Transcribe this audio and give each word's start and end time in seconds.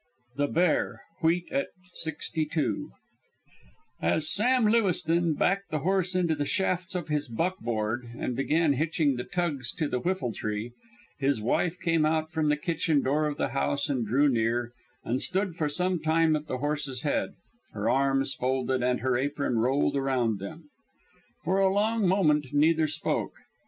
THE 0.35 0.47
BEAR 0.47 0.99
WHEAT 1.19 1.43
AT 1.51 1.67
SIXTY 1.93 2.47
TWO 2.47 2.89
As 4.01 4.27
Sam 4.27 4.67
Lewiston 4.67 5.35
backed 5.35 5.69
the 5.69 5.81
horse 5.81 6.15
into 6.15 6.33
the 6.33 6.43
shafts 6.47 6.95
of 6.95 7.09
his 7.09 7.27
backboard 7.27 8.07
and 8.17 8.35
began 8.35 8.73
hitching 8.73 9.15
the 9.15 9.23
tugs 9.23 9.71
to 9.73 9.87
the 9.87 9.99
whiffletree, 10.01 10.71
his 11.19 11.39
wife 11.43 11.77
came 11.79 12.03
out 12.03 12.31
from 12.31 12.49
the 12.49 12.57
kitchen 12.57 13.03
door 13.03 13.27
of 13.27 13.37
the 13.37 13.49
house 13.49 13.89
and 13.89 14.07
drew 14.07 14.27
near, 14.27 14.71
and 15.03 15.21
stood 15.21 15.55
for 15.55 15.69
some 15.69 15.99
time 15.99 16.35
at 16.35 16.47
the 16.47 16.57
horse's 16.57 17.03
head, 17.03 17.35
her 17.73 17.87
arms 17.87 18.33
folded 18.33 18.81
and 18.81 19.01
her 19.01 19.19
apron 19.19 19.59
rolled 19.59 19.95
around 19.95 20.39
them. 20.39 20.71
For 21.43 21.59
a 21.59 21.71
long 21.71 22.07
moment 22.07 22.47
neither 22.53 22.87
spoke. 22.87 23.33